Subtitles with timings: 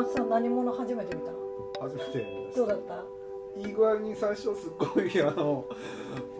[0.00, 1.30] 松さん何者初めて見た
[1.82, 2.56] 初めて見ました。
[2.60, 3.04] どうだった？
[3.56, 5.66] いい具合に最初すっごいあの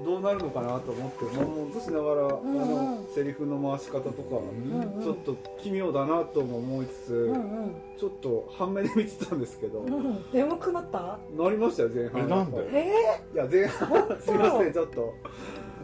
[0.04, 2.62] どうなるのかなと思って悶々としながら、んうん。
[2.62, 5.02] あのセリフの回し方とか、んうん。
[5.02, 7.74] ちょっと奇妙だなとも思いつつ、うんうん。
[7.98, 11.18] ちょっと半目で見てたんですけど、うん眠くなった？
[11.36, 12.22] なりましたよ前半。
[12.22, 12.78] えなんで？
[12.78, 12.92] え
[13.34, 15.14] いや前半すいませんちょっと。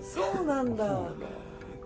[0.01, 1.11] ー、そうなんだ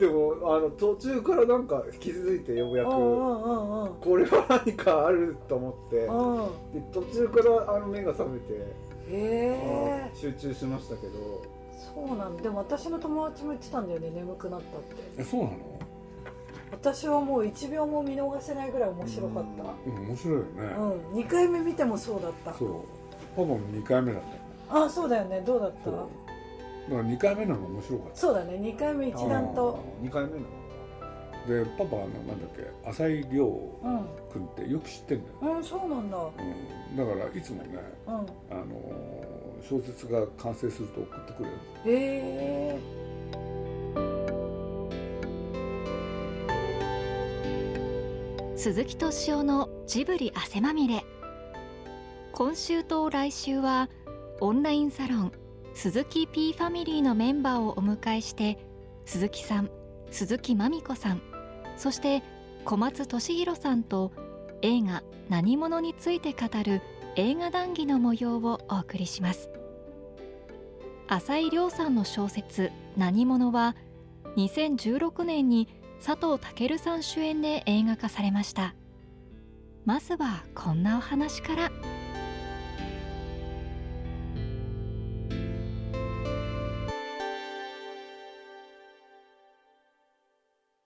[0.00, 5.96] でもあの途中からなんか気づいてようやくこれは何かあると思って。
[6.06, 6.80] うん。
[6.80, 8.60] で途中からあの目が覚めて、へ
[9.10, 10.10] え。
[10.10, 11.12] あ集中しましたけど。
[11.94, 12.42] そうなんだ。
[12.42, 14.96] でも私の友達も言ってたんだよね眠くなったって。
[15.18, 15.56] えそうなの？
[16.72, 19.64] 私はもう1秒も見逃せないぐらい面白かった。
[19.90, 20.06] うん。
[20.08, 20.46] 面白いよね、
[21.12, 22.54] うん、2回目見てもそうだった。
[22.54, 22.70] そう。
[23.36, 24.22] パパも2回目だっ
[24.70, 25.42] たあそうだよね。
[25.44, 25.90] どうだった？
[26.88, 28.54] だから2回目なのが面白かっそうだね。
[28.54, 29.78] 2回目一段と。
[30.02, 30.46] 2回目の
[31.46, 35.64] たでパパあのなんだっけ浅井亮うん君ってよく知ってんだよ、うん。
[35.64, 36.18] そうなんだ。
[36.18, 38.14] うん、だからいつもねうん。
[38.14, 38.76] あの
[39.62, 41.56] 小説が完成すると送ってくれる。
[41.84, 42.78] へえ
[48.56, 51.02] 鈴木敏夫のジブリ汗まみれ。
[52.32, 53.88] 今週と来週は
[54.40, 55.32] オンラインサロン
[55.74, 58.58] 鈴木 P ファミリーのメンバーをお迎えして
[59.04, 59.70] 鈴木さん
[60.10, 61.22] 鈴木まみこさん
[61.76, 62.22] そして
[62.64, 64.12] 小松俊弘さんと
[64.62, 66.82] 映画「何者」について語る
[67.16, 69.50] 映画談義の模様をお送りします。
[71.08, 73.74] 浅井亮さんの小説「何者」は
[74.36, 75.68] 2016年に
[76.04, 78.74] 佐藤健さん主演で映画化されました。
[79.84, 81.70] まずはこんなお話から。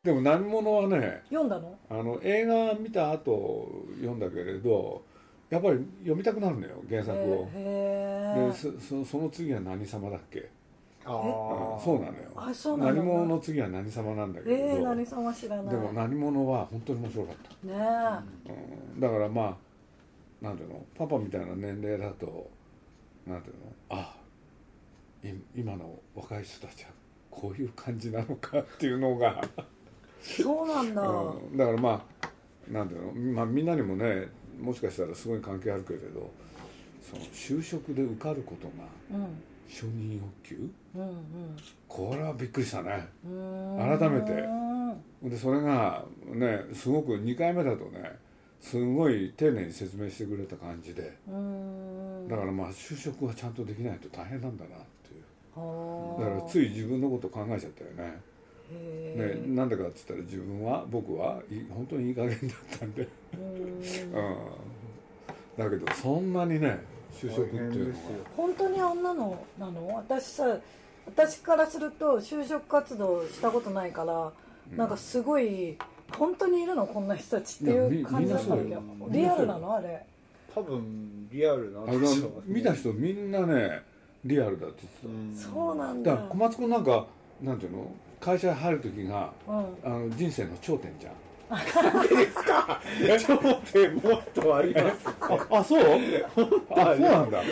[0.05, 1.79] でも何者はね読んだの？
[1.89, 5.03] あの映画見た後読んだけれど
[5.49, 10.51] やっぱり読みたくなるのよ原作を、へえでそそその次は何様だっけ？
[11.07, 11.19] あう
[11.79, 12.31] んそうなのよ。
[12.37, 12.95] あそうなんだ。
[12.95, 15.75] 何者の次は何様なんだけど、ー、何さんは知らない。
[15.75, 17.75] でも何者は本当に面白かった、ね
[18.95, 19.57] うん、だからまあ
[20.45, 20.85] なんていうの？
[20.95, 22.51] パパみたいな年齢だと
[23.27, 23.73] なんていうの？
[23.91, 24.17] あ
[25.23, 26.91] い今の若い人たちは
[27.31, 29.74] こういう感じなのかっていうのが、え
[30.25, 34.29] そうなんだ、うん、だからまあなんていうの、まあ、みんなにもね
[34.61, 36.31] もしかしたらすごい関係あるけれど
[37.03, 39.27] その就職で受かることがうん。
[39.69, 40.71] 承認欲求？
[40.95, 41.57] うん
[41.89, 43.09] これはびっくりしたね。
[43.27, 43.99] うん。
[43.99, 44.33] 改めて。
[44.33, 48.19] うんでそれがねすごく2回目だとね
[48.61, 51.17] すごい丁寧に説明してくれた感じで。
[51.29, 52.29] うん。
[52.29, 55.59] だからまあ就職はちゃんとできないと大変なんだなっていう。
[55.59, 56.23] はあ。
[56.23, 58.21] だからつい自分のこと考えちゃったよね
[58.71, 63.09] ねなんでかっつったら自分は僕はい本当にいい加減だったんで。
[63.35, 63.41] うん。
[63.41, 64.37] うん。
[65.57, 66.81] だけどそんなにね
[67.13, 68.19] 就職っていうのですよ。
[68.37, 69.87] 本当にあんなのなの？
[69.95, 70.59] 私さ
[71.07, 74.33] 私からすると就職活動したことないから、
[74.77, 75.77] なんかすごい
[76.19, 76.87] 本当にいるの？
[76.87, 78.79] こんな人たちっていう感じだったんだ
[79.11, 79.75] リアルなの？
[79.75, 80.05] あれ。
[80.55, 83.83] 多分リアルなはあの見た人みんなね
[84.25, 86.13] リアルだって言ってそうなんだ。
[86.13, 87.07] ただから小松君なんか
[87.43, 87.93] なんていうの？
[88.25, 89.55] 会社に入る時がうん。
[89.85, 91.13] あの人生の頂点じゃん。
[93.19, 93.37] 頂
[93.71, 95.09] 点もっとあります。
[95.21, 95.83] ああそう
[96.71, 97.43] あそうなんだ。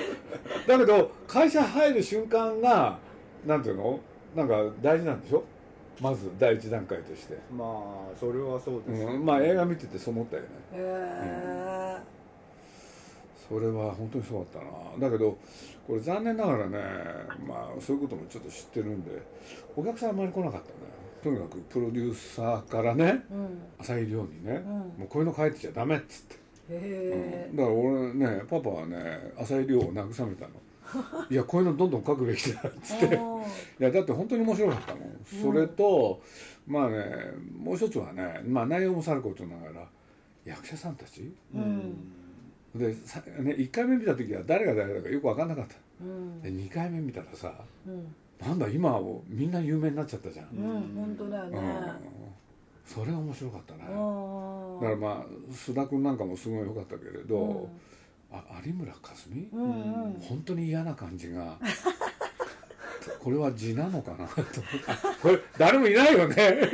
[0.67, 2.99] だけど会社入る瞬間が
[3.47, 4.01] なんていうの？
[4.35, 5.45] なんか大事なんでしょ？
[6.01, 10.49] まず第一段階として、まあそれはそうです、うん、まあ映画見ててそう思ったよね。
[10.73, 11.99] へえ
[13.53, 15.11] それは本当にそうだったな。
[15.11, 15.37] だけど
[15.87, 16.79] これ残念ながらね
[17.47, 19.11] まあそういうこともちょっと知ってるんで
[19.77, 20.73] お客さんあんまり来なかったね。
[21.23, 23.63] とにかくプロデューサーからねうん。
[23.79, 24.73] 浅井亮にね、うん。
[24.73, 26.37] もうこういうの書いてちゃダメっつって、
[26.71, 27.57] へうん。
[27.57, 30.53] だから俺ねパパはね浅井亮を慰めたの。
[31.31, 33.07] いやこういうのどんどん書くべきだっつって。
[33.07, 33.21] え
[33.81, 36.23] いやだって本当に面白かったもん、それと
[36.67, 37.05] まあね
[37.55, 39.87] もう一つはね、まあ、内容もさることながら
[40.45, 41.33] 役者さんたち？
[41.55, 42.22] うん
[42.75, 45.75] でさ、ね、1回目見た時は誰が誰だかよく分かんなかった。
[46.01, 46.41] うん。
[46.41, 47.53] で2回目見たらさ
[47.87, 48.15] うん。
[48.41, 51.53] なんだ今はみんな有名になっちゃったじゃん、うん本当だようん。
[51.53, 51.63] ね
[52.85, 57.69] それが面白かったねあだからまあ須田君なんかもすごい良かったけれど、
[58.33, 60.21] あ有村架純、うんうん。
[60.21, 61.57] 本当に嫌な感じが
[63.21, 64.27] これは字なのかな？
[64.27, 64.35] と
[65.23, 66.37] これ誰もいないよね。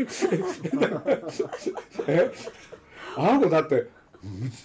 [2.06, 2.30] え？
[3.16, 3.90] あの子だってむ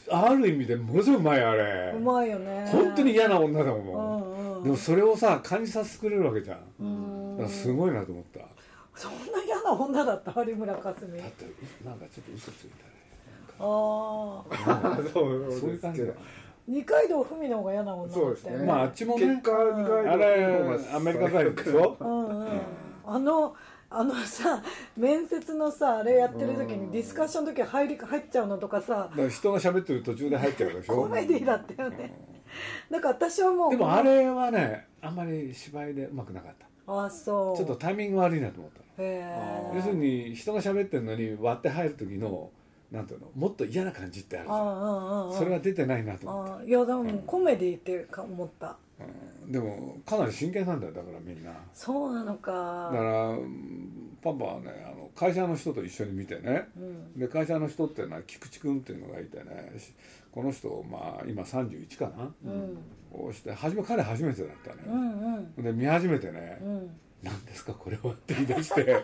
[0.10, 1.94] ある意味でものすごいうまいあれ。
[1.96, 2.68] うまいよね。
[2.72, 4.64] 本当に嫌な女だうもん、んうん。
[4.64, 7.48] でもそれをさ感じさせてくれるわけじゃん、うん。
[7.48, 8.40] すごいなと思った、
[8.96, 11.18] そんな嫌な女だった有村架純。
[11.18, 11.46] だって
[11.86, 12.92] なんかちょっと嘘ついたね。
[13.60, 16.08] ああそうそういう感じだ。
[16.08, 16.14] よ
[16.66, 18.66] 二階堂ふみの方が嫌なもんなそうですね。
[18.66, 19.28] まああっちもね。
[19.28, 20.46] 結果意外とあれ
[20.96, 21.98] アメリカ帰りでしょ？
[22.00, 22.48] うんうん。
[23.06, 23.54] あの
[23.96, 24.64] あのさ
[24.98, 29.08] 面接のさあれやってる時にディスカッションの時入り入っちゃうのとかさ。
[29.12, 30.96] だから人が喋ってる途中で入っちゃうでしょ。
[30.96, 32.12] コメディだったよね。
[32.90, 36.68] だから私はもうでもあれはねあんまり芝居でうまくなかった。
[37.06, 37.58] あそう。
[37.58, 39.74] ちょっとタイミング悪いなと思ったの。
[39.76, 42.50] 要するに人が喋ってるのに割って入る時の
[42.94, 43.28] なんていうの？
[43.36, 45.34] もっと嫌な感じってあるじゃん。
[45.34, 48.68] それが出てないなと思っああいやでもコメディってか思った。
[48.68, 48.78] た、
[49.46, 49.52] うん。
[49.52, 51.52] でもかなり真剣なんだよだからみんな。
[51.74, 56.68] そうなのだかからうんパパはねあの会社の人と一緒に見てね。
[56.78, 57.20] うん。
[57.20, 59.74] で会社の人っていうのは菊池君っていうのがいてね。
[59.80, 59.92] し
[60.32, 62.78] この人まあ今31かな、うん。
[63.12, 65.64] こうして初め彼初めてだったうね、んうん。
[65.64, 66.60] で見始めてね。
[66.62, 66.90] うん
[67.24, 69.04] 「何ですかこれは」って言い出して。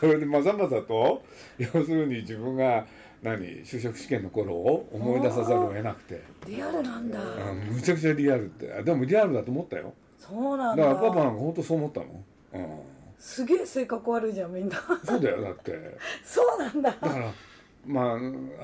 [0.00, 1.22] そ れでまざまざと
[1.58, 2.86] 要するに自分が
[3.22, 7.20] 何就職試験の頃を思い出さざるを得なくて、リアルなんだ。
[7.20, 8.72] うん、むちゃくちゃリアルって。
[8.72, 9.94] あでもリアルだと思ったよ。
[10.18, 10.84] そうなんだ。
[10.84, 12.06] だからパパなんか本当そう思ったの、
[12.54, 12.78] うん、
[13.18, 14.76] すげえ性格悪いじゃんみんな。
[15.04, 15.96] そうだよだって。
[16.24, 16.90] そうなんだ。
[16.90, 17.32] だから
[17.86, 18.18] まああ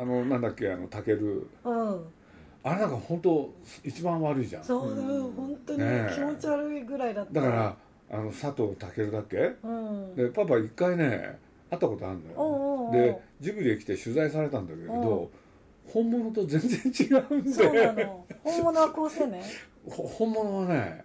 [0.05, 2.05] のなんだっけあのタケルうん。
[2.65, 4.65] あれなんか本当一番悪いじゃん。
[4.65, 5.79] そううん本当に
[6.13, 7.41] 気持ち悪いぐらいだった。
[7.41, 7.77] だから
[8.11, 9.53] あの佐藤健だっけ？
[9.63, 10.17] うん。
[10.17, 11.39] でパパ一回ね
[11.71, 12.35] 会ったことあるのよ。
[12.37, 15.31] おうおうおうでジブリへ来て取材されたんだけうど
[15.87, 17.51] 本物と全然違うんで。
[17.51, 18.27] そうなの。
[18.45, 19.43] 本物はこうせね
[19.89, 21.05] ほ本物はね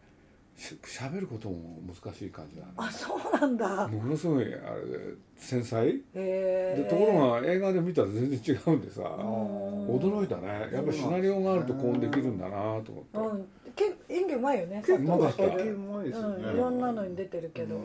[0.55, 2.73] ししゃべることも難しい感じだね。
[2.77, 3.87] あそうなんだ。
[3.87, 4.53] ものすごいあれ
[4.85, 5.87] で繊細？
[5.87, 9.87] へえでところが映画で見たら全然違うんでさうん。
[9.87, 10.69] 驚いたね。
[10.71, 13.47] やっぱりシナリオがあるとこうできるんだなと思って、うん。
[13.75, 15.37] け演技うまいよね結構うまかった。
[15.37, 16.53] 最近うまいですよね、うん。
[16.53, 17.79] いろんなのに出てるけど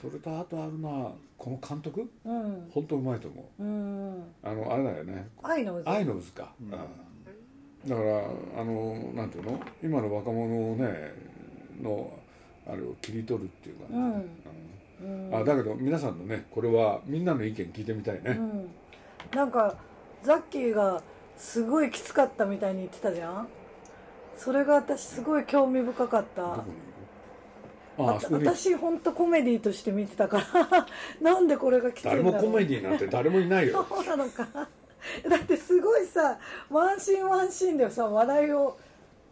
[0.00, 0.88] それとあとあるな
[1.36, 2.10] この監督？
[2.24, 2.70] うん。
[2.72, 3.62] 本当うまいと思う。
[3.62, 5.28] うんあのあれだよね。
[5.42, 5.90] 愛の渦。
[5.90, 6.54] 愛の渦か、
[7.86, 8.24] だから
[8.58, 9.60] あのなんていうの？
[9.82, 11.12] 今の若者をね
[11.82, 12.10] の
[12.66, 18.70] あれを切り取るっていうかね、あだけど皆さんのねこれはみんなの意見聞いてみたいね、うん。
[19.34, 19.76] なんか
[20.22, 21.02] ザッキーが
[21.36, 23.48] すごいきつかったみたいに言ってたじゃん？
[24.36, 26.42] それが私すごい興味深かった。
[26.42, 26.48] に？
[28.06, 30.38] 私本当コメディとして見てたか
[30.70, 30.86] ら
[31.34, 32.32] なんでこれがきついんだ誰ろう。
[32.34, 33.84] もコメディなんて誰もいないよ。
[33.90, 34.46] そうなのか。
[35.28, 36.38] だってすごいさ
[36.70, 38.76] ワンシーンワンシーンでさ笑いを。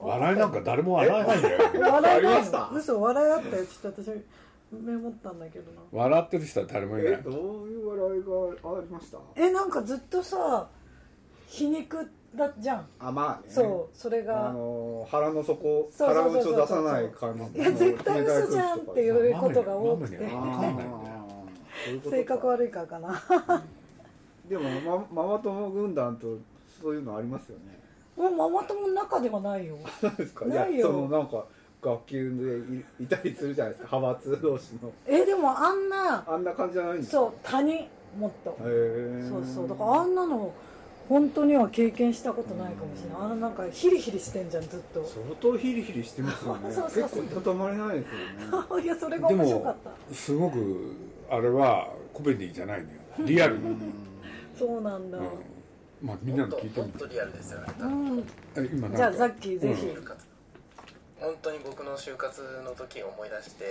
[0.01, 1.59] 笑いなんか誰も笑わないんだよ。
[1.81, 2.71] 笑いないありました。
[2.73, 3.65] 嘘笑いあったよ。
[3.67, 4.11] ちょっと私
[4.71, 5.81] メモったんだけどな。
[5.93, 7.13] 笑ってる人は誰もいない。
[7.15, 7.35] えどう
[7.69, 9.19] いう笑いがありました？
[9.37, 10.69] えなんかずっとさ
[11.47, 12.87] 皮肉だじゃん。
[12.99, 13.53] あまあね。
[13.53, 20.19] そうそれあがの腹の底腹打ちを出さない感じいや絶対嘘じゃんっていうことが多くて。
[22.11, 23.23] 性格悪いからかな。
[24.49, 24.69] でも
[25.13, 26.39] マママ友軍団と
[26.83, 27.79] そういうのありますよね。
[28.17, 29.77] もうママ友の中ではないよ。
[30.47, 30.87] ないよ。
[30.87, 31.45] やそのなんか
[31.81, 32.65] 学級
[32.99, 33.97] でいいたりするじゃないですか。
[33.97, 34.91] 派閥同士の。
[35.07, 37.17] えでもあんなあんな感じじゃないんですか？
[37.19, 37.87] そう他人
[38.19, 38.51] もっと。
[38.51, 39.69] へえそうそう。
[39.69, 40.53] だからあんなの
[41.09, 43.19] 本当には経験したことないかもしれない。
[43.23, 45.03] あのなんかヒリヒリしてんじゃんずっと。
[45.05, 46.71] 相当ヒリヒリしてますよね。
[46.73, 47.03] そうそうそう。
[47.05, 48.85] 結構いたたまれないですよね。
[48.85, 49.77] いやそれが面白かっ
[50.09, 50.15] た。
[50.15, 50.93] すごく
[51.31, 52.99] あれはコメディじゃないのよ。
[53.21, 53.63] リアル。
[53.63, 53.77] なの、
[54.59, 55.25] そうなんだ、うん、
[56.03, 58.19] まあみんなの聞いて本みて当リアルですよねうん、
[58.57, 60.05] え今じゃあザッキーぜひ、うん。
[61.21, 63.71] 本当に僕の就活の時を思い出しても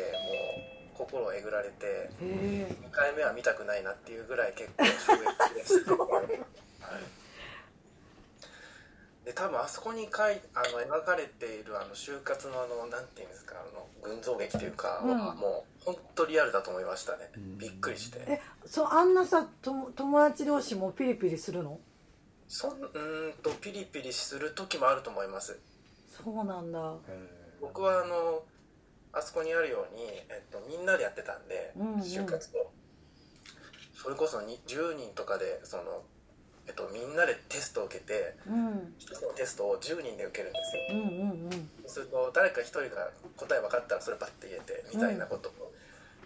[0.96, 2.76] う心をえぐられてへえ。
[2.90, 5.14] 2回目は見たくないなっていうぐらい結構衝
[5.52, 6.28] 撃でした すごいはい
[9.28, 15.18] で多分あそこに書いあの描かれているあの就活のあのなんていうんですかあの群像劇というか、うん。
[15.18, 17.30] もう本当リアルだと思いましたね。
[17.36, 17.58] うん。
[17.58, 18.20] びっくりして。
[18.26, 21.78] えそうあんなさとも友達同士もピリピリするの？
[22.48, 25.60] そんうーんとピリピリする時もあると思います。
[26.24, 26.94] そうなんだ。
[27.60, 28.44] 僕はあの
[29.12, 32.00] あそこにあるように、えっと、みんなでやってたんで、うんうん。
[32.00, 32.72] 就活を。
[33.94, 36.04] それこそに10人とかでその、
[36.68, 38.94] えっと、みんなでテストを受けてうん。
[39.00, 40.84] 一つのテストを10人で受けるんですよ。
[40.92, 41.70] うんうんうん。
[41.88, 45.72] そうすると誰か一人が答え分かったらそれバッて言えてみたいなことを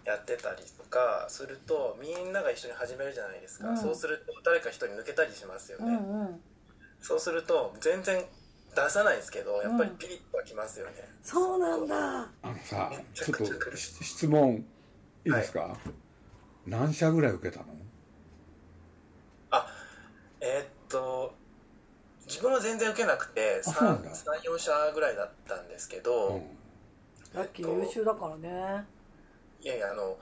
[0.04, 3.78] やってたりとかするとみんなが一緒に始めるじゃないですか、うん。
[3.78, 6.40] そうすると誰か一人抜けたりしますようね、んうん。
[7.00, 8.24] そうすると全然
[8.74, 11.96] 出さないんですけどやっぱりピリッとはきますよね、そうなんだ。
[12.42, 14.64] あのさめちょっとし質問
[15.26, 15.76] いいですか、
[16.66, 17.72] 何社ぐらい受けたの
[20.44, 21.34] えーっと
[22.32, 24.10] 自分は全然受けなくてあそうなんだ。
[24.10, 26.42] 34社ぐらいだったんですけど、うん。
[27.34, 28.86] ラッキー優秀だからね。
[29.60, 30.16] いやいやあの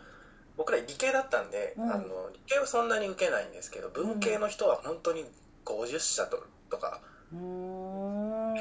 [0.56, 1.90] 僕ら理系だったんで、うん。
[1.90, 5.24] あの理系はそんなに受けないんですけど文系の人は本当に
[5.64, 7.00] 50社ととか
[7.32, 8.54] うーん。
[8.54, 8.56] う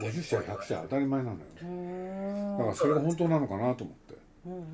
[0.00, 2.56] 50社100社当たり前なのよ。
[2.58, 4.14] だからそれが本当なのかなと思って。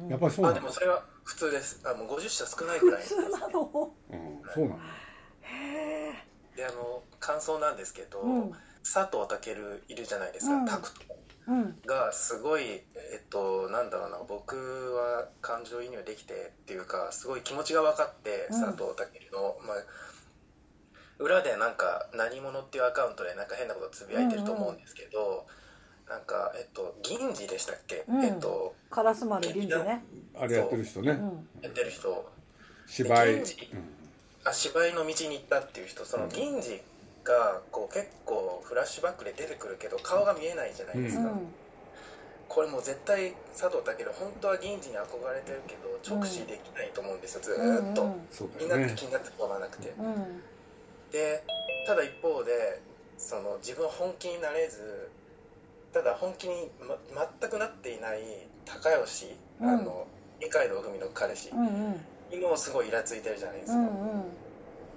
[0.09, 1.81] やっぱりそうなのあでもそれは普通です。
[1.85, 3.93] あもう50社少ないぐらい普通なの。
[4.13, 4.79] うんそうなの
[6.61, 8.53] であの感想なんですけど、うん。
[8.85, 9.57] 佐藤健
[9.89, 10.67] いるじゃないですか、うん。
[10.67, 11.01] タクト
[11.49, 11.81] うん。
[11.87, 12.83] がすごいえ
[13.25, 14.57] っとなんだろうな僕
[14.95, 18.61] は感情移入できてっていうかすごい気持ちが分かって、うん。
[18.61, 19.77] 佐藤健の、まあ、
[21.19, 25.47] 裏でなんか「何者」っていうアカウントでなんか変なことつぶやいてると思うんですけど、
[26.09, 28.25] なんかえっと銀次でしたっけ、うん。
[28.25, 30.05] えっとカラス丸銀次ね。
[30.39, 31.13] あれやってる人ね。
[31.13, 31.49] うん。
[31.63, 32.31] やってる人。
[32.87, 33.35] 芝居。
[33.37, 33.71] 銀次
[34.45, 36.81] あ芝居の道に行ったっていう人その銀次
[37.25, 41.49] がこう結構フラッシュバックで出てくるけど顔が見えないじゃないですか、うん。
[42.49, 48.69] これもう絶対佐藤健本当は銀次に憧れてるけど直視できないと思うんですよずーっと、そうみん。
[48.69, 48.95] なだよね。
[48.97, 49.93] 気になってしょうがなくて。
[49.99, 50.43] うんうん。
[51.13, 51.45] で
[51.87, 52.81] ただ一方で
[53.19, 55.11] その自分は本気になれず
[55.93, 56.97] ただ本気に、ま、
[57.41, 58.21] 全くなっていない
[58.65, 59.69] 高吉、うん。
[59.69, 60.07] あの
[60.41, 61.51] 二階堂ふみの彼氏。
[61.51, 62.01] うんうん
[62.37, 64.25] にもすごいイラついてるじゃないですか、うんうん。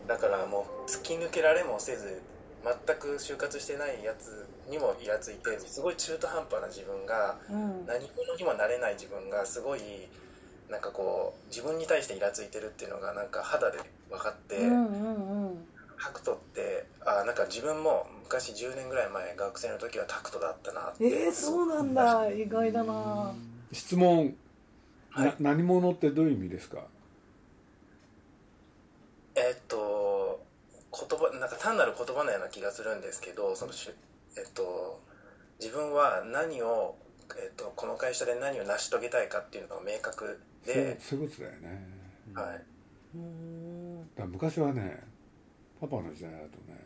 [0.08, 2.22] だからもう突き抜けられもせず
[2.63, 7.86] 全く就活してないやつにもイラついてすごい中途半端な自分がうん。
[7.86, 9.82] 何者にもなれない自分がすごい
[10.70, 15.66] なんかこう自分に対してイラついてるっていうのがなんか肌で分かって、うんうんうん。
[16.02, 21.06] タクトってあなんか自分も昔10年ぐらい前学生の時はタクトだったなって。
[21.06, 22.30] えー、そうなんだ。
[22.30, 23.34] 意外だな。
[23.72, 24.36] 質問。
[25.12, 25.28] はい。
[25.40, 26.80] な何者ってどういう意味ですか？
[29.50, 30.44] えっと
[30.92, 33.90] 言葉なんか単なる言葉のような気がするんですけどそのし
[34.38, 35.02] えっと
[35.60, 36.96] 自分は何を、
[37.42, 41.88] えっと、この会社で何を成し遂げたいかっていうのが明確で、そういうことだよね。
[42.34, 42.64] はい、
[43.16, 45.00] うーんだ昔はね
[45.80, 46.80] パパの時代だとね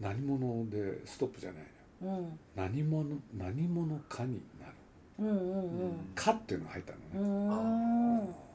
[0.00, 1.62] 何者でストップじゃない
[2.02, 2.18] のよ。
[2.18, 2.38] うん。
[2.54, 4.72] 何者何者かになる。
[5.18, 8.45] うんうんかっていうのが入ったのうん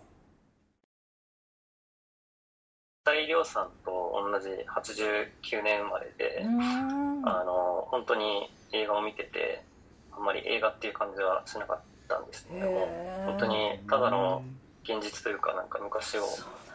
[3.04, 6.46] 大量さんと同じ89年生まれで、
[7.26, 9.64] あの本当に映画を見てて
[10.12, 12.88] あんまり映画っていう感じはしなかったんですけども
[13.26, 14.44] 本当にただの
[14.84, 16.26] 現実というかなんか昔を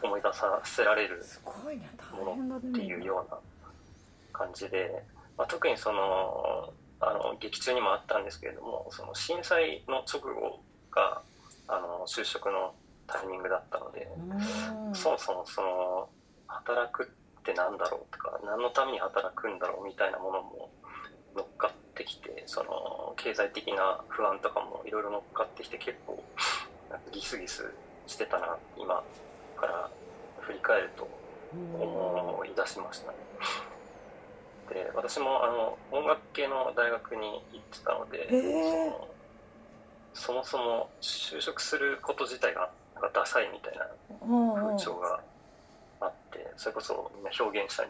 [0.03, 1.23] 思い出させられる
[2.13, 3.37] ものっていうような
[4.33, 5.03] 感じで、
[5.37, 10.59] まあ、特にそのあの劇中にもあったんですけれどもその震災の直後
[10.91, 11.21] が
[11.67, 12.73] あの就職の
[13.07, 14.95] タイミングだったので、うん。
[14.95, 16.09] そもそもその
[16.47, 20.69] 働くってなんだろうとか何のために働くんだろうみたいなものも
[21.35, 26.23] 乗っかってきてその経済的な不安とかもいろいろ乗っかってきて結構
[26.89, 27.73] なんかギスギス
[28.07, 29.03] してたな今
[29.55, 29.89] から
[30.41, 31.07] 振り返ると
[31.53, 33.17] 思い出しましたね。
[34.69, 38.91] で私もあの音楽系の大学に行ってたので、へー
[40.13, 43.85] そのそもそも就職すること自体がなんかダサいみたいな
[44.55, 45.21] 風潮が
[46.37, 47.89] てそれこそみんな表現者に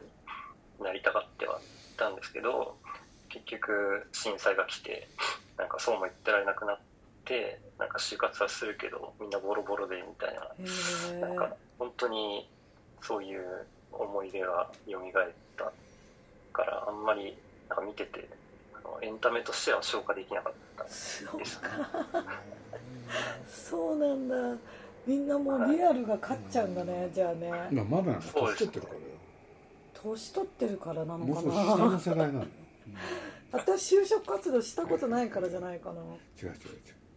[0.84, 2.78] なりたがってはいたんですけど
[3.30, 5.08] 結局震災が来て
[5.58, 6.80] なんかそうも言ってられなくなっ
[7.26, 10.42] てなんか就活はするけどみんなボロボロでみたいな。
[11.16, 12.48] へなんか本当に
[13.02, 15.02] そういう思い出が蘇っ
[15.58, 15.72] た
[16.54, 17.36] からあんまり
[17.70, 18.28] なんか見てて
[18.74, 21.70] あのエンタメとしては消化できなかったですか。
[23.48, 24.36] そうなんだ
[25.08, 27.50] みんなもうリアルが勝っちゃうんだねじゃあね。
[27.72, 29.00] まあまだ年取ってるからよ。
[30.04, 32.46] 年取ってるからなのかもう下のな世代なのよ。
[33.52, 36.02] 私就職活動したことないからじゃないかな。
[36.02, 36.56] 違う違う違う。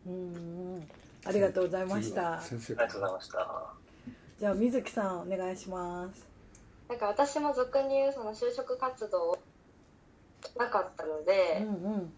[0.07, 0.35] うん。
[0.35, 0.89] うん
[1.23, 2.41] ありがとうございました。
[2.41, 3.75] 先生ありがとうございました
[4.39, 6.27] じゃあ水木さんお願いします。
[6.89, 9.39] なんか私も俗に言うその就職活動
[10.57, 12.13] なかったので、うんうん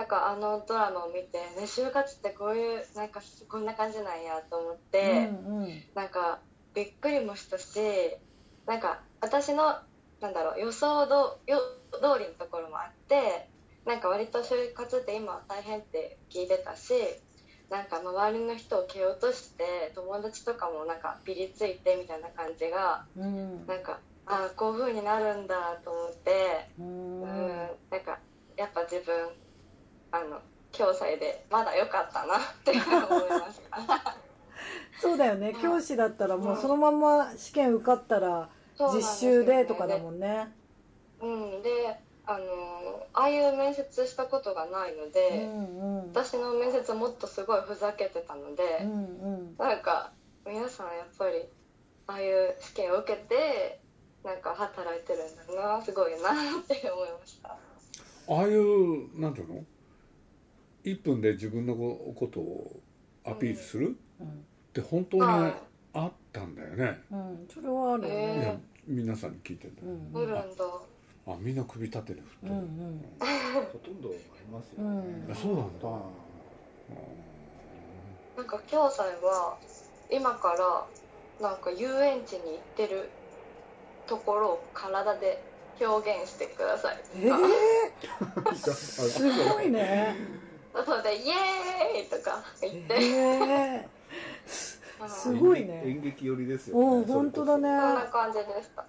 [0.00, 5.68] なんかあのドラマを見て、ね、就活ってこういうなんかこんな感じなんやと思って、うんうん。
[5.94, 6.40] なんか
[6.74, 7.78] びっくりもしたし
[8.66, 9.74] なんか私の
[10.22, 11.60] なんだろう予想どよ
[11.92, 13.50] 通りのところもあって
[13.84, 16.94] なんか割と就活って今は大変って聞いてたし
[17.68, 23.66] なんか周りの人を蹴落として友達とかもなんかピリついてみたいな感じがうん。
[23.66, 27.26] なんかああこういう風になるんだと思ってううんん。
[27.90, 28.18] なんか
[28.56, 29.28] やっぱ自分
[30.12, 30.40] あの
[30.72, 32.78] 教祭でまだ良かったなって思
[33.26, 34.16] いました。
[35.00, 35.54] そうだよね。
[35.60, 38.48] 教師だったらもうそのまま試験受かったら
[38.94, 40.52] 実習でとかだもんね。
[41.20, 46.08] うん、であのああいう面接したことがないのうで、んうん。
[46.12, 48.96] 私の面接もっとすごいふざけてたのでう、んう
[49.54, 49.56] ん。
[49.58, 50.12] なんか
[50.46, 51.44] 皆さんやっぱり
[52.06, 53.80] ああいう試験を受けて
[54.24, 57.48] なんか働いてるんだなすごいなって思いました。
[57.50, 57.56] あ
[58.28, 59.64] あいうなんていうの？
[60.84, 62.80] 1分で自分のことを
[63.24, 63.96] アピールする？
[64.20, 64.26] うん。
[64.26, 64.30] っ
[64.72, 65.54] て本当にはい
[65.92, 67.46] あったんだよね、うん。
[67.52, 68.56] それはあるよいねや
[68.86, 70.10] 皆さんに聞いてんだうよ、ん。
[70.14, 70.56] おるん。
[70.56, 70.64] だ
[71.26, 72.48] あみんな首立てる振って。
[72.48, 73.04] る、うんうん。
[73.72, 74.18] ほとんどあり
[74.52, 75.24] ますよね。
[75.26, 75.32] うん。
[75.32, 75.88] あそうなんだ。
[75.88, 76.00] あ
[78.36, 79.58] なんか京さんは
[80.10, 80.54] 今か
[81.40, 83.10] らなんか遊園地に行ってる
[84.06, 85.42] ところを体で
[85.80, 86.98] 表現してください。
[87.16, 90.14] ええあ すごいね
[90.72, 92.98] そうで「イエーイ!」とか言って、え
[93.84, 93.88] え
[95.00, 95.08] うん。
[95.08, 95.82] すごいね。
[95.86, 97.68] 演劇寄りですよおおね本当だね。
[97.68, 98.84] そんな感じでした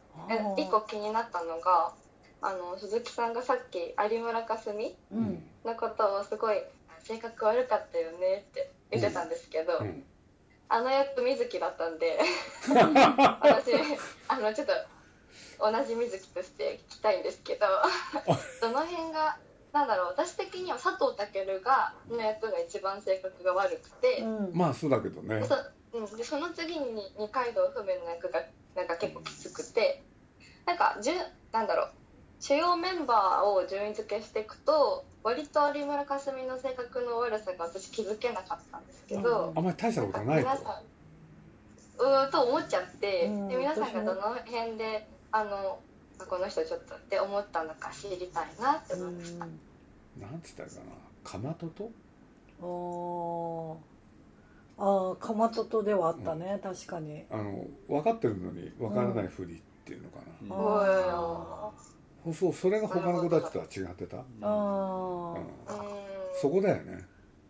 [0.57, 1.93] 一個気になったのが
[2.41, 4.75] あの鈴木さんがさっき有村架純
[5.11, 5.43] うん。
[5.63, 6.57] のことをすごい
[6.99, 10.03] 性格悪かったよねって言ってたんですけど、うん。
[10.69, 12.19] あの役水木だったんで
[12.69, 13.73] 私
[14.29, 14.73] あのちょっと
[15.71, 17.65] 同じ水木として聞きたいんですけど
[18.61, 19.37] どの辺が
[19.73, 24.51] なんだろう私的には佐藤健がの役が一番性格が悪くて、うん。
[24.53, 25.39] まあそうだけどね。
[25.39, 25.55] でそ
[25.93, 28.41] うん、でその次に二階堂ふみの役が
[28.75, 30.01] なんか結構きつくて
[30.65, 31.13] なんかじゅ
[31.51, 31.89] なんだろう
[32.39, 40.49] 主要メンバーを順位付けしていくと割と有村架純の性格の悪さが私気づけなかったんですけど、あんまり大したことないと。
[40.49, 40.81] 皆さん
[41.99, 45.77] うーと思っちゃって、うんで皆さんがどの辺であの
[46.27, 49.51] この人ちょっとって思ったのか知りたいなって思いました、な
[50.31, 50.91] んつったらいいかな。
[51.23, 51.91] かまとと？
[52.61, 53.77] あー。
[54.77, 57.25] あーかまととではあったね、確かに。
[57.29, 62.33] あの分かってるのに分からないふりっていうのかな、うん。
[62.33, 62.53] そうそう。
[62.53, 65.45] それが他の子たちとは違ってた、ああうん。
[66.41, 67.05] そこだよね。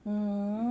[0.05, 0.70] うーん。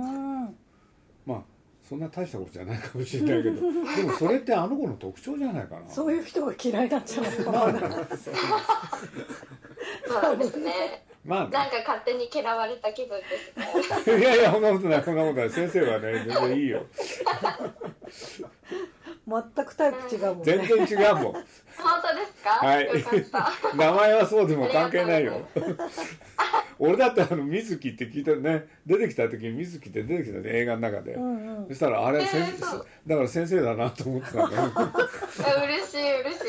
[1.91, 3.59] そんな大したことじゃないかもしれないけど。
[3.97, 5.85] でもそれってあの子の特徴じゃないかな。
[5.91, 7.61] そういう人が嫌いなんじゃないかな
[10.07, 11.03] そうですね。
[11.25, 13.25] まあなんか勝手に嫌われた気分で
[13.99, 14.09] す。
[14.09, 15.49] ね ねいやいやそんなことないそんなことない。
[15.49, 16.85] 先生はね全然いいよ
[19.27, 21.23] 全くタイプ違うもん全ね然違うもん。
[21.23, 21.43] 本
[22.01, 23.75] 当ですか、はい。
[23.75, 25.41] 名前はそうでも関係ないよ。
[26.79, 28.67] 俺だってあの水木って聞いたね。
[28.85, 31.67] 出てきた時に水木って出てきたね映画の中で、うんうん。
[31.67, 32.85] そしたらあれ、えー先そう。
[33.05, 34.71] だから先生だなと思ってたんだよ
[35.61, 36.45] え嬉しい嬉しい。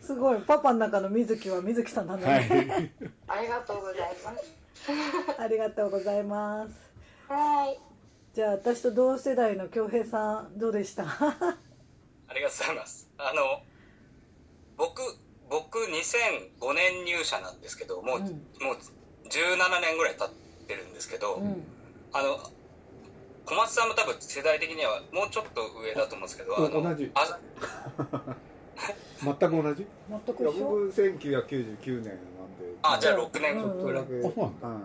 [0.00, 0.40] すごい。
[0.42, 3.06] パパの中の水木は水木さんなんだはね、い。
[3.26, 4.54] ありがとうございます。
[5.40, 6.72] ありがとうございます。
[7.28, 7.93] はい
[8.34, 11.04] じゃあ私と同世代の恭平さんどうでした？
[12.28, 13.08] ありがとうございます。
[13.16, 13.62] あの、
[14.76, 15.00] 僕、
[15.48, 18.24] 僕2005年入社なんですけど、もう、うん。
[18.60, 18.76] もう
[19.28, 20.30] 17年ぐらい経っ
[20.66, 21.62] てるんですけど、うん。
[22.12, 22.40] あの、
[23.46, 27.12] 小松さんも多分世代的にはもうちょっと上だと思うんですけど、あの同じ。
[27.14, 27.38] あ
[29.22, 29.86] 全く同じ？
[30.10, 30.52] 全く一緒？
[30.64, 32.74] 僕1999年なんで。
[32.82, 34.80] あ、じゃあ6年、うんちょっ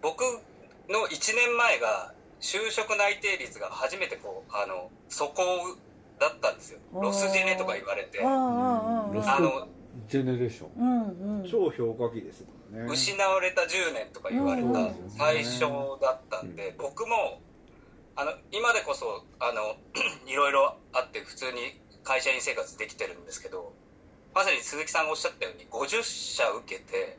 [0.00, 0.22] 僕
[0.88, 2.14] の1年前が
[2.44, 5.42] 就職内定率が初めてこうあの底
[6.20, 6.78] だったんですよ。
[6.92, 8.20] ロスジェネとか言われて。
[8.22, 9.66] あの
[10.08, 10.70] ジェネレーション。
[10.76, 11.50] うんうん。
[11.50, 12.92] 超評価期ですもんね。
[12.92, 14.72] 失われた10年とか言われうん。
[14.74, 15.60] た最初
[16.02, 17.40] だったんで僕も
[18.14, 19.76] あの今でこそあの
[20.30, 23.72] いろいろあって普通に会社員生活できてるんですけど
[24.34, 27.16] まさに鈴木さんがおっしゃったように50社受けて、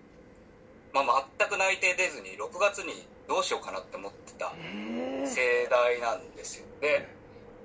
[0.94, 4.54] まあ、全く内定出ずに6月にどうしようかなって思ってた
[5.28, 6.66] 世代なんですよ。
[6.82, 7.08] で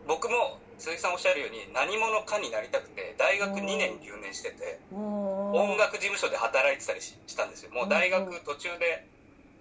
[0.06, 7.70] 僕も鈴木さんおっしゃるように何者かになりたくて大学2年留年してて音音楽事務所で働いてたりししたんですよ。
[7.72, 9.06] もう大学途中で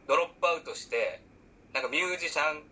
[0.08, 1.22] ドロップアウトして
[1.74, 2.64] なんかミュージシャン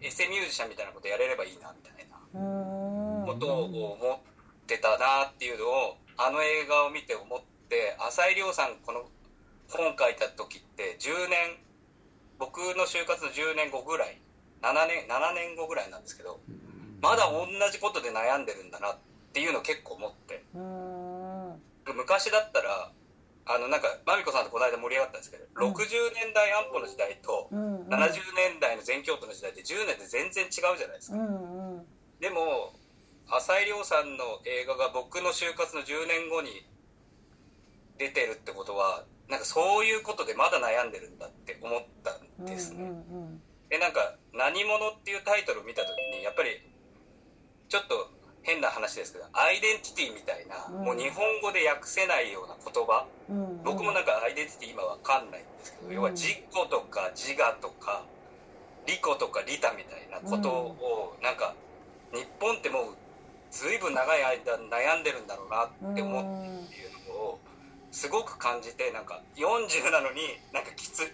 [0.00, 2.16] エセミュージシャンみたいなことやれればいいなみたいな
[3.26, 3.64] ことを
[3.98, 4.18] 思っ
[4.66, 9.08] てたなっていうのをあの映画を見て思って浅井亮さんこの
[9.68, 11.56] 本書いた時って10年
[12.38, 14.20] 僕の就活の10年後ぐらい
[14.72, 16.40] 7年 ,7 年後ぐらいなんですけど
[17.00, 18.98] まだ同じことで悩んでるんだなっ
[19.32, 20.42] ていうのを結構思って。
[21.94, 22.90] 昔だったら
[23.46, 25.72] あのなんかまみこさんとこの間盛り上がったんですけど、うん。
[25.72, 25.86] 60
[26.18, 31.86] 年代安保の時代とうん70年代の全教徒の時代って10年で全然違うじゃないですか、うんうん。
[32.18, 32.74] でも
[33.30, 36.66] 浅井亮さんの映画が僕の就活の10年後に
[37.98, 46.62] 出てるってことはなんかそういうことでまだ悩んでるんだって思ったんですね、うんでなんか「何者」っていうタイトルを見た時にやっぱり
[47.68, 48.10] ちょっと
[48.42, 50.84] 変な話ですけどアイデンティティみたいな、うん。
[50.84, 53.06] もう日本語で訳せないような言葉。
[53.28, 53.50] うん。
[53.50, 55.94] うん僕もなんかアイデンティティ今わかんないんですけど、うん。
[55.94, 58.04] 要は自己とか自我とか
[58.86, 61.56] 利己とか利他みたいなことをなんか
[62.12, 62.96] 日本ってもう
[63.50, 67.40] 随分長い間悩んでるんだろうなって思ってっていうのを
[67.90, 71.12] すごく感じてなんか40なのになんかきつい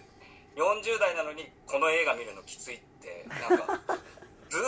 [0.55, 3.79] 40代なのにこの映画見るのきついってなんか
[4.49, 4.61] ずっ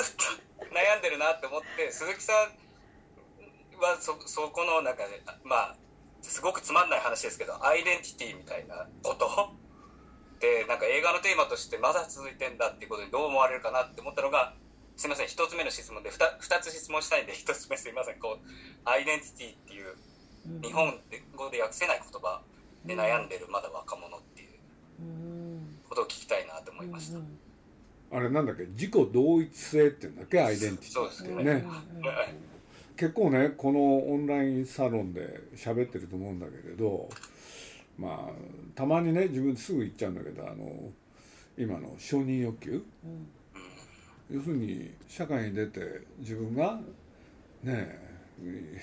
[0.59, 2.57] と悩んでるなって思って鈴木さん
[3.81, 5.75] はそそこの中でまあ
[6.21, 9.53] すごくつまんない話ですけどアイデンティティみたいなこと？
[10.39, 14.53] でなんか映画のテーマとしてまだ続いてんだっていうことにどう思われるかなって思ったのが
[14.97, 18.47] すみません1つ目の質問で 2, 2つ質問したいんで1つ目すみませんこう
[18.83, 19.95] アイデンティティっていう
[20.61, 21.01] 日本
[21.35, 22.41] 語で訳せない言葉
[22.83, 24.34] で悩んでるまだ若者って
[25.95, 27.19] ことを聞きたいなと思いました。
[28.11, 28.65] あれなんだっけ？
[28.65, 30.41] 自己同一性っていうんだっけ？
[30.41, 31.53] アイデンティティってね。
[31.53, 31.65] ね。
[32.97, 33.79] 結構ねこの
[34.09, 37.09] オンラインサロンで喋ってると思うんだけれど
[37.97, 38.33] まあ
[38.73, 40.71] たまにね自分すぐ言っちゃうんだけどあの
[41.57, 46.79] 今の承認欲求、うん、要するに社会に出て自分が
[47.63, 47.99] ね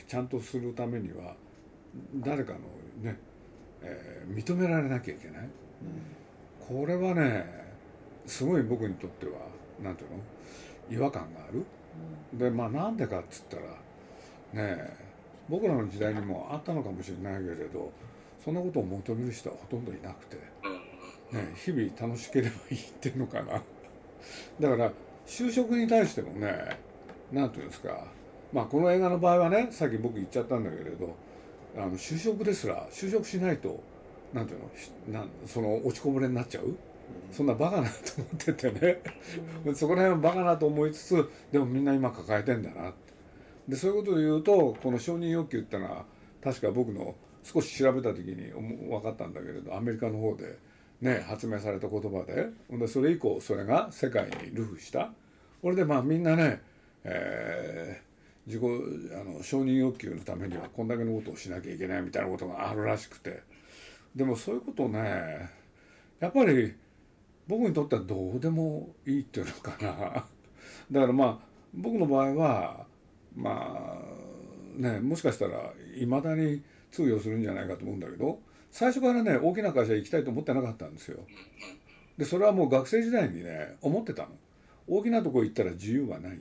[0.07, 1.35] ちゃんとするためには
[2.17, 2.59] 誰かの
[3.01, 3.19] ね、
[3.81, 5.51] えー、認められなきゃいけない、うん、
[6.69, 7.45] これはね
[8.27, 9.33] すごい僕にとっては
[9.83, 10.17] 何ていうの？
[10.91, 11.65] 違和感がある、
[12.33, 13.57] うん、でまあなんでかっつった
[14.61, 14.95] らね
[15.49, 17.93] 僕らの時代にもあったのかもしれないけれど
[18.45, 20.37] そんなことを求める人はほとんどいなくて、
[21.33, 23.63] ね、日々楽しければいいっていうのかな。
[24.61, 24.93] だから
[25.27, 26.79] 就職に対してもね
[27.33, 28.05] 何ていうんですか
[28.53, 31.17] まあこの映画の場合はねさっき僕言っちゃったんだけれど
[31.77, 33.81] あの就職ですら就職しないと
[34.33, 34.61] 何ていう
[35.13, 35.19] の？
[35.19, 36.77] なんその落ちこぼれになっちゃう？
[37.31, 39.03] そんなバカなと思っててね、
[39.75, 42.95] そこら辺はバカなと思いつつでもみんな今抱えてんだな。
[43.69, 46.05] でそういうことを言うとこの承認欲求ってのは
[46.43, 47.15] 確か僕の
[47.45, 48.51] 少し調べた時に
[48.89, 50.59] 分かったんだけれどアメリカの方で、
[51.01, 55.13] ね、発明された言葉ででそれ以降それが世界に流布した。
[55.61, 56.61] これでまあみんなね、
[57.05, 63.43] えー、自己あの承認欲求のためにはこんだけのことをしなきゃいけないみたいなことがあるらしくて
[64.15, 65.51] でもそういうことね
[66.21, 66.75] やっぱり
[67.47, 70.25] 僕にとってはどうでもいいっていうのかな。
[70.91, 72.87] だからまあ僕の場合は
[73.35, 78.39] まあねもしかしたらいまだに通用するんじゃないかと思うんだけど
[78.71, 81.21] 最初からね大きな会社行きたいと思ってなかったんですよ。
[82.17, 84.29] でそれはもう学生時代にね思ってたの。
[84.87, 86.39] 大きなとこ行ったら自由がない。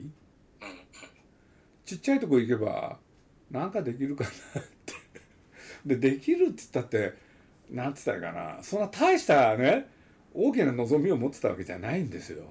[1.84, 2.98] ちっちゃいとこ行けば
[3.50, 4.32] なんかできるかなっ
[4.86, 4.92] て。
[5.84, 7.14] でできるっつったって
[7.72, 8.62] なんつったらかな。
[8.62, 9.88] そんな大したね
[10.34, 12.44] 大きな望みを持ってたわけじゃないんですよ。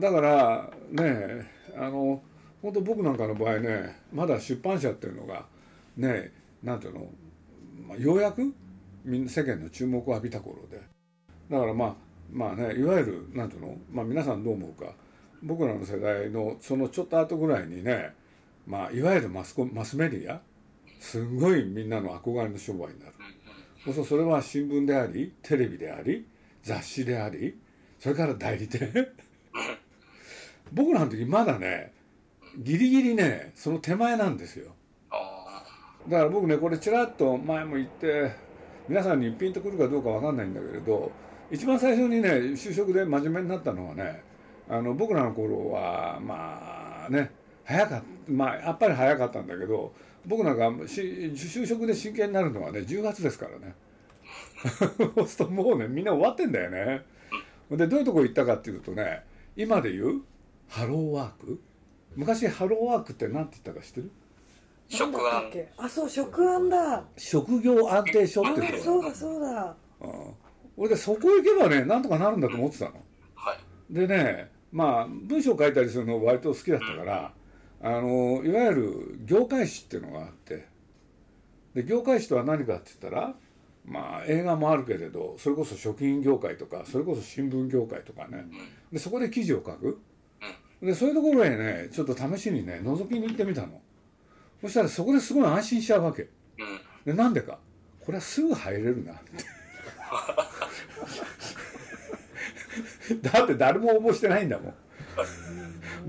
[0.00, 2.22] だからねあの
[2.62, 5.46] 本当僕なんかの場合ねまだ出版社っていうのが
[5.96, 7.06] ねなんていうの、
[7.86, 8.52] まあ、ようやく
[9.04, 10.80] みんな世間の注目を浴びた頃で。
[11.50, 11.94] だからまあ
[12.32, 14.92] まあねいわゆるなんていうの、まあ、皆さんどう思うか。
[15.42, 18.14] 僕らの世代のそのちょっと後ぐらいにね、
[18.66, 20.40] まあ、いわゆるマスコマスメディア
[20.98, 23.12] すごいみんなの憧れの商売になる。
[23.86, 26.26] そうするとそれは新聞でありテレビであり
[26.62, 27.56] 雑誌であり
[28.00, 29.08] それから代理店。
[30.72, 31.92] 僕らの時まだね
[32.58, 34.72] ギリギリねその手前なんですよ。
[36.08, 38.32] だから僕ねこれちらっと前も言って
[38.88, 41.10] 皆さんにピンとくるかどうか分かんないんだけれど
[41.50, 44.22] 一番最初にね就職で真面目になったのはね
[44.68, 47.30] あの僕らの頃はまあね
[47.64, 49.92] 早かったまあやっぱり早かったんだけど
[50.26, 53.74] 僕なんか就職で真剣になるのはね10月ですからね。
[55.16, 57.04] そうするともうねみんな終わってんだよね。
[57.70, 59.22] でどういうとこ行ったかっていうとね
[59.56, 60.22] 今で言う
[60.68, 61.60] ハローワーク？
[62.16, 64.10] 昔ハローワークって何て言ったか知ってる？
[64.88, 67.04] 職安あそう職安だ。
[67.16, 69.76] 職業安定所っていうそうだそうだ。
[70.00, 70.10] うん
[70.78, 73.02] 俺でそこ行けばねなんとかなるんだと思ってたの、
[73.34, 73.94] はい。
[73.94, 77.32] でねまあ文章書いたりするの割と好きだったから、
[77.82, 80.66] あのいわゆる業界誌っていうのがあって
[81.74, 83.34] で業界誌とは何かって言ったら
[83.84, 88.46] まあ映画もあるけれどそれこそ食品業界とかそれこそ新聞業界とかね。
[88.92, 90.00] でそこで記事を書く。
[90.82, 93.80] でそういうところへねちょっと試しにね覗きに行ってみたの。
[94.60, 96.28] そしたらそこですごい安心しちゃうわけ。
[97.04, 97.58] でなんでか。
[98.00, 99.12] これはすぐ入れるな。
[99.12, 99.16] っ
[103.08, 104.74] てだって誰も応募してないんだもん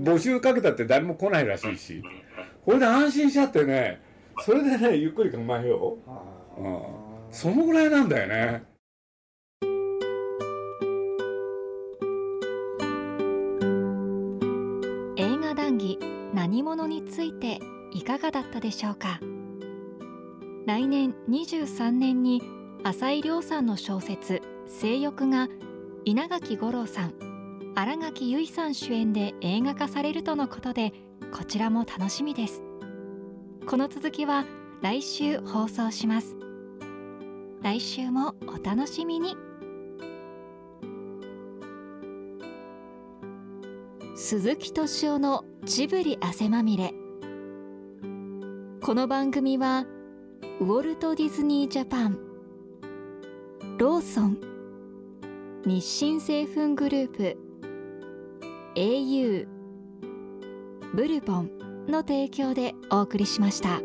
[0.00, 2.02] 募集かけたって誰も来ないらしいし。
[2.64, 3.98] これで安心しちゃってね
[4.44, 8.62] それでねゆっくり考えよう、そのぐらいなんだよね。
[15.16, 15.98] 映画談義
[16.34, 17.58] 何者について
[17.92, 19.18] いかがだったでしょうか。
[20.66, 22.42] 来年23年に
[22.84, 25.48] 浅井亮さんの小説「性欲」が
[26.04, 27.14] 稲垣吾郎さん
[27.80, 30.92] 新垣結衣さん主演で映画化されるとのことで
[31.32, 32.64] こちらも楽しみです。
[33.68, 34.46] この続きは
[34.82, 36.34] 来週放送します。
[37.62, 39.36] 来週もお楽しみに。
[44.16, 46.92] 鈴木敏夫のジブリ汗まみれ。
[48.82, 49.86] この番組は
[50.58, 52.18] ウォルト・ディズニー・ジャパン
[53.78, 54.38] ローソン
[55.64, 57.47] 日清製粉グループ
[58.74, 59.46] au
[60.94, 63.80] ブルボンの提供でお送りしました。